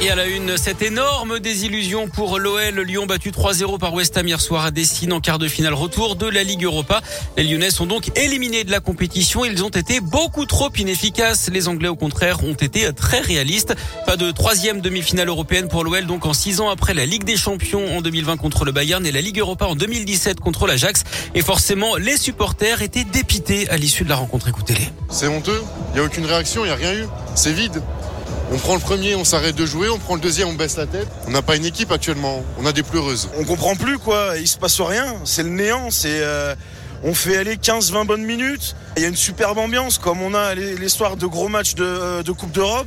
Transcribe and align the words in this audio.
Et 0.00 0.10
à 0.10 0.16
la 0.16 0.26
une, 0.26 0.58
cette 0.58 0.82
énorme 0.82 1.38
désillusion 1.38 2.08
pour 2.08 2.38
l'OL. 2.38 2.80
Lyon 2.80 3.06
battu 3.06 3.30
3-0 3.30 3.78
par 3.78 3.94
West 3.94 4.16
Ham 4.18 4.26
hier 4.26 4.40
soir 4.40 4.64
à 4.64 4.70
Dessine 4.70 5.12
en 5.12 5.20
quart 5.20 5.38
de 5.38 5.48
finale 5.48 5.72
retour 5.72 6.16
de 6.16 6.26
la 6.26 6.42
Ligue 6.42 6.64
Europa. 6.64 7.00
Les 7.36 7.44
Lyonnais 7.44 7.70
sont 7.70 7.86
donc 7.86 8.10
éliminés 8.16 8.64
de 8.64 8.70
la 8.70 8.80
compétition. 8.80 9.44
Ils 9.44 9.64
ont 9.64 9.70
été 9.70 10.00
beaucoup 10.00 10.44
trop 10.46 10.68
inefficaces. 10.76 11.48
Les 11.50 11.68
Anglais, 11.68 11.88
au 11.88 11.96
contraire, 11.96 12.44
ont 12.44 12.54
été 12.54 12.92
très 12.92 13.20
réalistes. 13.20 13.74
Pas 14.04 14.16
de 14.16 14.30
troisième 14.30 14.80
demi-finale 14.80 15.28
européenne 15.28 15.68
pour 15.68 15.84
l'OL, 15.84 16.06
donc 16.06 16.26
en 16.26 16.34
six 16.34 16.60
ans 16.60 16.68
après 16.68 16.92
la 16.92 17.06
Ligue 17.06 17.24
des 17.24 17.36
Champions 17.36 17.96
en 17.96 18.02
2020 18.02 18.36
contre 18.36 18.64
le 18.64 18.72
Bayern 18.72 19.06
et 19.06 19.12
la 19.12 19.20
Ligue 19.20 19.38
Europa 19.38 19.66
en 19.66 19.76
2017 19.76 20.40
contre 20.40 20.66
l'Ajax. 20.66 21.04
Et 21.34 21.42
forcément, 21.42 21.96
les 21.96 22.18
supporters 22.18 22.82
étaient 22.82 23.04
dépités 23.04 23.70
à 23.70 23.76
l'issue 23.76 24.04
de 24.04 24.10
la 24.10 24.16
rencontre. 24.16 24.48
Écoutez-les. 24.48 24.88
C'est 25.08 25.28
honteux. 25.28 25.62
Il 25.90 25.94
n'y 25.94 26.00
a 26.00 26.04
aucune 26.04 26.26
réaction, 26.26 26.64
il 26.64 26.68
n'y 26.68 26.72
a 26.72 26.76
rien 26.76 26.92
eu. 26.92 27.06
C'est 27.34 27.52
vide. 27.52 27.80
On 28.54 28.58
prend 28.58 28.74
le 28.74 28.80
premier, 28.80 29.16
on 29.16 29.24
s'arrête 29.24 29.56
de 29.56 29.66
jouer, 29.66 29.88
on 29.90 29.98
prend 29.98 30.14
le 30.14 30.20
deuxième, 30.20 30.46
on 30.46 30.52
baisse 30.52 30.76
la 30.76 30.86
tête. 30.86 31.08
On 31.26 31.32
n'a 31.32 31.42
pas 31.42 31.56
une 31.56 31.64
équipe 31.64 31.90
actuellement, 31.90 32.44
on 32.56 32.64
a 32.66 32.72
des 32.72 32.84
pleureuses. 32.84 33.28
On 33.36 33.42
comprend 33.42 33.74
plus 33.74 33.98
quoi, 33.98 34.34
il 34.38 34.46
se 34.46 34.56
passe 34.58 34.80
rien, 34.80 35.16
c'est 35.24 35.42
le 35.42 35.48
néant, 35.48 35.90
c'est 35.90 36.20
euh, 36.22 36.54
on 37.02 37.14
fait 37.14 37.36
aller 37.36 37.56
15-20 37.56 38.06
bonnes 38.06 38.22
minutes. 38.22 38.76
Il 38.96 39.02
y 39.02 39.06
a 39.06 39.08
une 39.08 39.16
superbe 39.16 39.58
ambiance 39.58 39.98
comme 39.98 40.22
on 40.22 40.34
a 40.34 40.54
l'histoire 40.54 41.16
de 41.16 41.26
gros 41.26 41.48
matchs 41.48 41.74
de, 41.74 41.82
euh, 41.84 42.22
de 42.22 42.30
Coupe 42.30 42.52
d'Europe. 42.52 42.86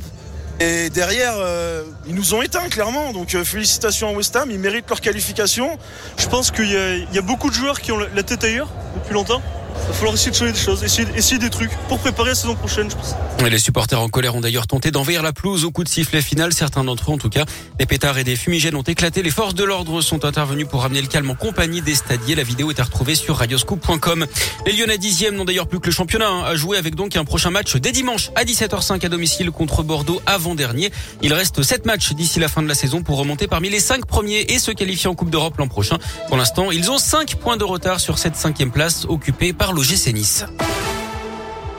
Et 0.58 0.88
derrière, 0.88 1.34
euh, 1.36 1.84
ils 2.06 2.14
nous 2.14 2.32
ont 2.32 2.40
éteints 2.40 2.70
clairement. 2.70 3.12
Donc 3.12 3.36
félicitations 3.44 4.08
à 4.08 4.12
West 4.12 4.34
Ham, 4.36 4.50
ils 4.50 4.58
méritent 4.58 4.88
leur 4.88 5.02
qualification. 5.02 5.78
Je 6.16 6.28
pense 6.28 6.50
qu'il 6.50 6.64
y, 6.64 7.14
y, 7.14 7.18
a 7.18 7.22
beaucoup 7.22 7.50
de 7.50 7.54
joueurs 7.54 7.82
qui 7.82 7.92
ont 7.92 7.98
la 7.98 8.22
tête 8.22 8.42
ailleurs 8.42 8.70
depuis 8.96 9.12
longtemps. 9.12 9.42
Il 9.82 9.88
va 9.88 9.92
falloir 9.94 10.14
essayer 10.14 10.30
de 10.30 10.36
changer 10.36 10.52
des 10.52 10.58
choses, 10.58 10.84
essayer, 10.84 11.38
des 11.38 11.50
trucs 11.50 11.70
pour 11.88 11.98
préparer 11.98 12.30
la 12.30 12.34
saison 12.34 12.54
prochaine, 12.54 12.90
je 12.90 12.96
pense. 12.96 13.14
les 13.48 13.58
supporters 13.58 14.00
en 14.00 14.08
colère 14.08 14.34
ont 14.34 14.40
d'ailleurs 14.40 14.66
tenté 14.66 14.90
d'envahir 14.90 15.22
la 15.22 15.32
pelouse 15.32 15.64
au 15.64 15.70
coup 15.70 15.84
de 15.84 15.88
sifflet 15.88 16.20
final. 16.20 16.52
Certains 16.52 16.84
d'entre 16.84 17.10
eux, 17.10 17.14
en 17.14 17.18
tout 17.18 17.30
cas, 17.30 17.44
des 17.78 17.86
pétards 17.86 18.18
et 18.18 18.24
des 18.24 18.36
fumigènes 18.36 18.74
ont 18.74 18.82
éclaté. 18.82 19.22
Les 19.22 19.30
forces 19.30 19.54
de 19.54 19.64
l'ordre 19.64 20.00
sont 20.00 20.24
intervenues 20.24 20.66
pour 20.66 20.82
ramener 20.82 21.00
le 21.00 21.06
calme 21.06 21.30
en 21.30 21.34
compagnie 21.34 21.80
des 21.80 21.94
stadiers. 21.94 22.34
La 22.34 22.42
vidéo 22.42 22.70
est 22.70 22.80
à 22.80 22.84
retrouver 22.84 23.14
sur 23.14 23.36
radioscoop.com. 23.36 24.26
Les 24.66 24.72
Lyonnais 24.72 24.96
10e 24.96 25.30
n'ont 25.30 25.44
d'ailleurs 25.44 25.68
plus 25.68 25.80
que 25.80 25.86
le 25.86 25.92
championnat 25.92 26.28
hein, 26.28 26.44
à 26.44 26.54
jouer 26.54 26.76
avec 26.76 26.94
donc 26.94 27.16
un 27.16 27.24
prochain 27.24 27.50
match 27.50 27.76
dès 27.76 27.92
dimanche 27.92 28.30
à 28.34 28.44
17h05 28.44 29.04
à 29.04 29.08
domicile 29.08 29.50
contre 29.50 29.82
Bordeaux 29.82 30.20
avant-dernier. 30.26 30.90
Il 31.22 31.32
reste 31.32 31.62
7 31.62 31.86
matchs 31.86 32.12
d'ici 32.12 32.40
la 32.40 32.48
fin 32.48 32.62
de 32.62 32.68
la 32.68 32.74
saison 32.74 33.02
pour 33.02 33.18
remonter 33.18 33.46
parmi 33.46 33.70
les 33.70 33.80
5 33.80 34.06
premiers 34.06 34.40
et 34.48 34.58
se 34.58 34.70
qualifier 34.70 35.08
en 35.08 35.14
Coupe 35.14 35.30
d'Europe 35.30 35.56
l'an 35.58 35.68
prochain. 35.68 35.98
Pour 36.28 36.36
l'instant, 36.36 36.70
ils 36.70 36.90
ont 36.90 36.98
5 36.98 37.36
points 37.36 37.56
de 37.56 37.64
retard 37.64 38.00
sur 38.00 38.18
cette 38.18 38.36
cinquième 38.36 38.70
place 38.70 39.06
occupée 39.08 39.52
par 39.52 39.67
l'OGC 39.72 40.12
Nice. 40.12 40.67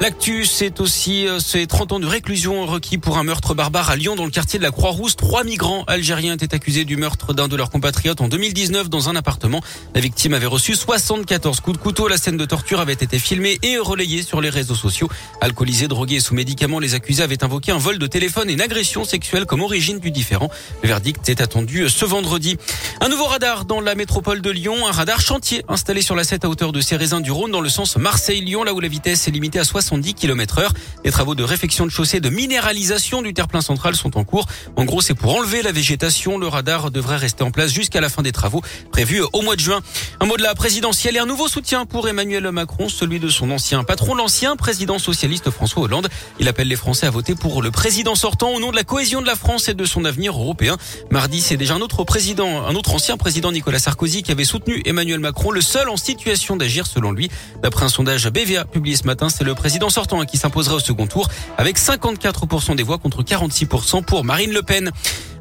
L'actu, 0.01 0.45
c'est 0.45 0.79
aussi 0.79 1.27
euh, 1.27 1.39
ces 1.39 1.67
30 1.67 1.91
ans 1.91 1.99
de 1.99 2.07
réclusion 2.07 2.65
requis 2.65 2.97
pour 2.97 3.17
un 3.17 3.25
meurtre 3.25 3.53
barbare 3.53 3.89
à 3.89 3.97
Lyon 3.97 4.15
dans 4.15 4.23
le 4.23 4.31
quartier 4.31 4.57
de 4.57 4.63
la 4.63 4.71
Croix-Rousse. 4.71 5.17
Trois 5.17 5.43
migrants 5.43 5.83
algériens 5.87 6.35
étaient 6.35 6.55
accusés 6.55 6.85
du 6.85 6.95
meurtre 6.95 7.33
d'un 7.33 7.49
de 7.49 7.57
leurs 7.57 7.69
compatriotes 7.69 8.21
en 8.21 8.29
2019 8.29 8.89
dans 8.89 9.09
un 9.09 9.17
appartement. 9.17 9.61
La 9.93 9.99
victime 9.99 10.33
avait 10.33 10.45
reçu 10.45 10.73
74 10.73 11.59
coups 11.59 11.77
de 11.77 11.83
couteau. 11.83 12.07
La 12.07 12.15
scène 12.15 12.37
de 12.37 12.45
torture 12.45 12.79
avait 12.79 12.93
été 12.93 13.19
filmée 13.19 13.57
et 13.61 13.77
relayée 13.77 14.23
sur 14.23 14.39
les 14.39 14.49
réseaux 14.49 14.73
sociaux. 14.73 15.09
Alcoolisés, 15.41 15.89
drogués 15.89 16.15
et 16.15 16.19
sous 16.21 16.33
médicaments, 16.33 16.79
les 16.79 16.95
accusés 16.95 17.23
avaient 17.23 17.43
invoqué 17.43 17.73
un 17.73 17.77
vol 17.77 17.99
de 17.99 18.07
téléphone 18.07 18.49
et 18.49 18.53
une 18.53 18.61
agression 18.61 19.03
sexuelle 19.03 19.45
comme 19.45 19.61
origine 19.61 19.99
du 19.99 20.11
différent. 20.11 20.49
Le 20.81 20.87
verdict 20.87 21.27
est 21.27 21.41
attendu 21.41 21.89
ce 21.89 22.05
vendredi. 22.05 22.55
Un 23.01 23.09
nouveau 23.09 23.25
radar 23.25 23.65
dans 23.65 23.81
la 23.81 23.95
métropole 23.95 24.41
de 24.41 24.49
Lyon, 24.49 24.87
un 24.87 24.93
radar 24.93 25.19
chantier 25.19 25.65
installé 25.67 26.01
sur 26.01 26.15
la 26.15 26.23
7 26.23 26.45
à 26.45 26.49
hauteur 26.49 26.71
de 26.71 26.79
Cérésin 26.79 27.19
du 27.19 27.31
Rhône 27.31 27.51
dans 27.51 27.59
le 27.59 27.69
sens 27.69 27.97
Marseille-Lyon, 27.97 28.63
là 28.63 28.73
où 28.73 28.79
la 28.79 28.87
vitesse 28.87 29.27
est 29.27 29.31
limitée 29.31 29.59
à 29.59 29.65
60 29.65 29.88
70 29.89 30.13
km 30.13 30.59
heure. 30.59 30.73
Les 31.03 31.09
travaux 31.09 31.33
de 31.33 31.43
réfection 31.43 31.85
de 31.85 31.89
chaussée 31.89 32.19
de 32.19 32.29
minéralisation 32.29 33.23
du 33.23 33.33
terre-plein 33.33 33.61
central 33.61 33.95
sont 33.95 34.17
en 34.17 34.23
cours. 34.23 34.45
En 34.75 34.85
gros, 34.85 35.01
c'est 35.01 35.15
pour 35.15 35.35
enlever 35.35 35.63
la 35.63 35.71
végétation. 35.71 36.37
Le 36.37 36.47
radar 36.47 36.91
devrait 36.91 37.15
rester 37.15 37.43
en 37.43 37.49
place 37.49 37.73
jusqu'à 37.73 37.99
la 37.99 38.09
fin 38.09 38.21
des 38.21 38.31
travaux 38.31 38.61
prévus 38.91 39.23
au 39.33 39.41
mois 39.41 39.55
de 39.55 39.61
juin. 39.61 39.81
Un 40.19 40.27
mot 40.27 40.37
de 40.37 40.43
la 40.43 40.53
présidentielle 40.53 41.15
et 41.15 41.19
un 41.19 41.25
nouveau 41.25 41.47
soutien 41.47 41.87
pour 41.87 42.07
Emmanuel 42.07 42.51
Macron, 42.51 42.87
celui 42.87 43.19
de 43.19 43.29
son 43.29 43.49
ancien 43.49 43.83
patron, 43.83 44.13
l'ancien 44.13 44.55
président 44.55 44.99
socialiste 44.99 45.49
François 45.49 45.81
Hollande. 45.81 46.07
Il 46.39 46.47
appelle 46.47 46.67
les 46.67 46.75
Français 46.75 47.07
à 47.07 47.09
voter 47.09 47.33
pour 47.33 47.63
le 47.63 47.71
président 47.71 48.13
sortant 48.13 48.51
au 48.51 48.59
nom 48.59 48.69
de 48.69 48.75
la 48.75 48.83
cohésion 48.83 49.21
de 49.21 49.27
la 49.27 49.35
France 49.35 49.69
et 49.69 49.73
de 49.73 49.85
son 49.85 50.05
avenir 50.05 50.33
européen. 50.33 50.77
Mardi, 51.09 51.41
c'est 51.41 51.57
déjà 51.57 51.73
un 51.73 51.81
autre 51.81 52.03
président, 52.03 52.67
un 52.67 52.75
autre 52.75 52.93
ancien 52.93 53.17
président 53.17 53.51
Nicolas 53.51 53.79
Sarkozy 53.79 54.21
qui 54.21 54.31
avait 54.31 54.45
soutenu 54.45 54.83
Emmanuel 54.85 55.19
Macron, 55.19 55.49
le 55.49 55.61
seul 55.61 55.89
en 55.89 55.97
situation 55.97 56.57
d'agir 56.57 56.85
selon 56.85 57.11
lui. 57.11 57.31
D'après 57.63 57.85
un 57.85 57.89
sondage 57.89 58.29
BVA 58.29 58.65
publié 58.65 58.95
ce 58.95 59.05
matin, 59.05 59.29
c'est 59.29 59.43
le 59.43 59.55
président 59.55 59.78
sortant 59.87 60.19
hein, 60.19 60.25
qui 60.25 60.37
s'imposerait 60.37 60.75
au 60.75 60.79
second 60.79 61.07
tour 61.07 61.29
avec 61.57 61.79
54% 61.79 62.75
des 62.75 62.83
voix 62.83 62.97
contre 62.97 63.23
46% 63.23 64.03
pour 64.03 64.25
Marine 64.25 64.51
Le 64.51 64.61
Pen. 64.61 64.91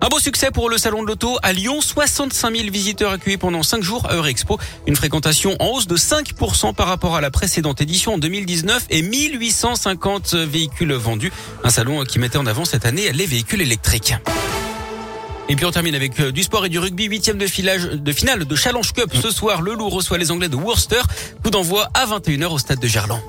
Un 0.00 0.08
beau 0.08 0.20
succès 0.20 0.52
pour 0.52 0.70
le 0.70 0.78
salon 0.78 1.02
de 1.02 1.08
l'auto 1.08 1.38
à 1.42 1.52
Lyon. 1.52 1.80
65 1.80 2.54
000 2.56 2.70
visiteurs 2.70 3.10
accueillis 3.10 3.36
pendant 3.36 3.64
5 3.64 3.82
jours 3.82 4.06
à 4.08 4.14
Eurexpo. 4.14 4.58
Une 4.86 4.94
fréquentation 4.94 5.56
en 5.58 5.70
hausse 5.70 5.88
de 5.88 5.96
5% 5.96 6.74
par 6.74 6.86
rapport 6.86 7.16
à 7.16 7.20
la 7.20 7.32
précédente 7.32 7.80
édition 7.80 8.14
en 8.14 8.18
2019 8.18 8.86
et 8.90 9.02
1850 9.02 10.34
véhicules 10.34 10.92
vendus. 10.92 11.32
Un 11.64 11.70
salon 11.70 12.04
qui 12.04 12.20
mettait 12.20 12.38
en 12.38 12.46
avant 12.46 12.64
cette 12.64 12.86
année 12.86 13.10
les 13.12 13.26
véhicules 13.26 13.60
électriques. 13.60 14.14
Et 15.48 15.56
puis 15.56 15.64
on 15.64 15.70
termine 15.70 15.94
avec 15.94 16.20
euh, 16.20 16.30
du 16.30 16.42
sport 16.42 16.66
et 16.66 16.68
du 16.68 16.78
rugby. 16.78 17.06
Huitième 17.06 17.38
de, 17.38 17.46
de 17.96 18.12
finale 18.12 18.44
de 18.44 18.54
Challenge 18.54 18.92
Cup. 18.92 19.10
Ce 19.20 19.30
soir, 19.30 19.62
le 19.62 19.72
Loup 19.72 19.88
reçoit 19.88 20.18
les 20.18 20.30
Anglais 20.30 20.48
de 20.48 20.56
Worcester. 20.56 21.00
Coup 21.42 21.50
d'envoi 21.50 21.88
à 21.94 22.06
21h 22.06 22.48
au 22.48 22.58
stade 22.58 22.80
de 22.80 22.86
Gerland. 22.86 23.20